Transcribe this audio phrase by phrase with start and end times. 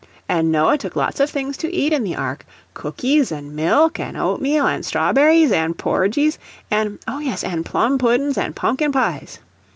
[0.27, 4.15] An' Noah took lots of things to eat in the ark cookies, an' milk, an'
[4.15, 6.39] oatmeal, an' strawberries, an' porgies,
[6.71, 9.37] an' oh, yes; an' plum puddin's an' pumpkin pies.